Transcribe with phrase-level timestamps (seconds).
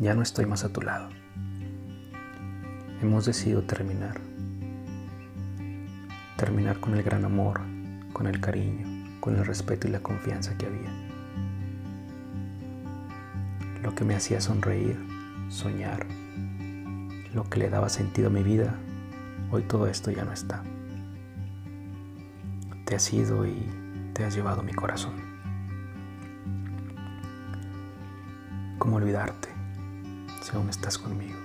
[0.00, 1.10] Ya no estoy más a tu lado.
[3.02, 4.18] Hemos decidido terminar.
[6.38, 7.60] Terminar con el gran amor,
[8.14, 10.90] con el cariño, con el respeto y la confianza que había.
[13.82, 14.98] Lo que me hacía sonreír,
[15.50, 16.06] soñar,
[17.34, 18.74] lo que le daba sentido a mi vida,
[19.50, 20.62] hoy todo esto ya no está.
[22.86, 23.68] Te has ido y
[24.14, 25.12] te has llevado mi corazón.
[28.78, 29.49] ¿Cómo olvidarte
[30.40, 31.38] si aún estás conmigo?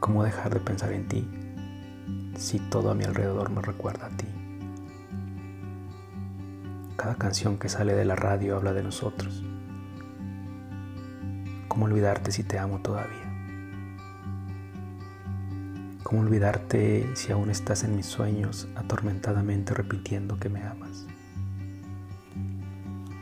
[0.00, 1.28] ¿Cómo dejar de pensar en ti
[2.36, 4.26] si todo a mi alrededor me recuerda a ti?
[6.96, 9.44] Cada canción que sale de la radio habla de nosotros.
[11.68, 13.28] ¿Cómo olvidarte si te amo todavía?
[16.02, 21.06] ¿Cómo olvidarte si aún estás en mis sueños atormentadamente repitiendo que me amas?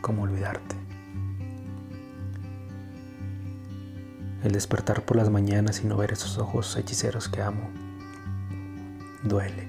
[0.01, 0.86] ¿Cómo olvidarte?
[4.47, 7.69] El despertar por las mañanas y no ver esos ojos hechiceros que amo
[9.25, 9.67] duele.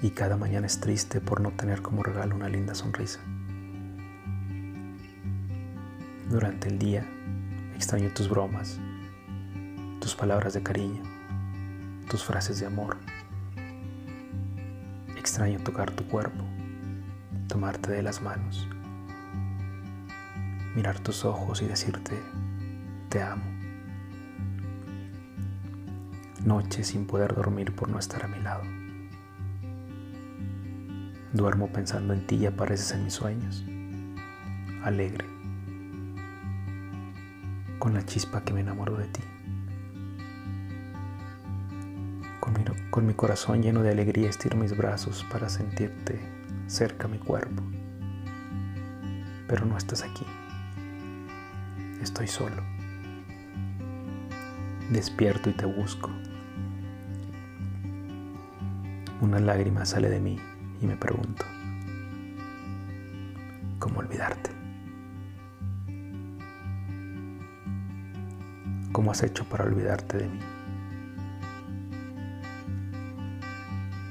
[0.00, 3.20] Y cada mañana es triste por no tener como regalo una linda sonrisa.
[6.30, 7.06] Durante el día
[7.76, 8.78] extraño tus bromas,
[10.00, 11.02] tus palabras de cariño,
[12.08, 12.96] tus frases de amor.
[15.18, 16.42] Extraño tocar tu cuerpo,
[17.48, 18.66] tomarte de las manos,
[20.74, 22.18] mirar tus ojos y decirte,
[23.08, 23.42] te amo.
[26.44, 28.62] Noche sin poder dormir por no estar a mi lado.
[31.32, 33.64] Duermo pensando en ti y apareces en mis sueños,
[34.82, 35.26] alegre,
[37.78, 39.20] con la chispa que me enamoró de ti.
[42.90, 46.18] Con mi, corazón lleno de alegría estiro mis brazos para sentirte
[46.66, 47.62] cerca a mi cuerpo.
[49.46, 50.26] Pero no estás aquí.
[52.00, 52.62] Estoy solo.
[54.90, 56.10] Despierto y te busco.
[59.20, 60.38] Una lágrima sale de mí
[60.80, 61.44] y me pregunto,
[63.78, 64.50] ¿cómo olvidarte?
[68.92, 70.40] ¿Cómo has hecho para olvidarte de mí?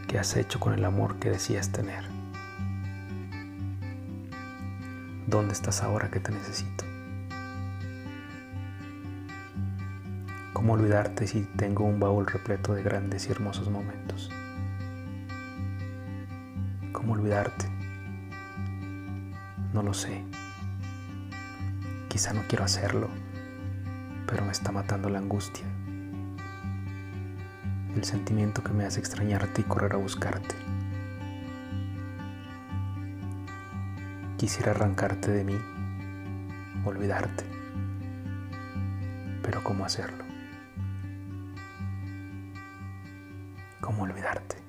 [0.08, 2.04] ¿Qué has hecho con el amor que decías tener?
[5.26, 6.86] ¿Dónde estás ahora que te necesito?
[10.60, 14.30] ¿Cómo olvidarte si tengo un baúl repleto de grandes y hermosos momentos?
[16.92, 17.66] ¿Cómo olvidarte?
[19.74, 20.22] No lo sé.
[22.10, 23.08] Quizá no quiero hacerlo,
[24.28, 25.64] pero me está matando la angustia
[27.96, 30.56] el sentimiento que me hace extrañarte y correr a buscarte.
[34.36, 35.58] Quisiera arrancarte de mí,
[36.84, 37.46] olvidarte,
[39.42, 40.29] pero ¿cómo hacerlo?
[43.82, 44.69] ¿Cómo olvidarte?